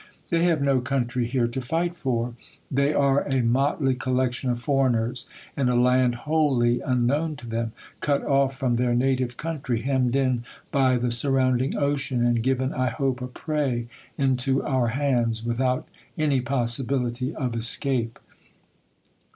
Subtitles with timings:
[0.31, 2.33] They have no country here to fight for.
[2.71, 8.23] They are a motley collection of foreigners, in a land wholly unknown to them'; cut
[8.25, 12.89] off from their native country, hemmed in by the sur rounding ocean; and given, I
[12.89, 15.87] hope, a prey into our hands, without
[16.17, 18.17] any possibility of escape.